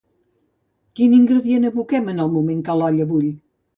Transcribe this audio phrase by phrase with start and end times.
[0.99, 3.29] Quin ingredient aboquem en el moment que l'olla bull?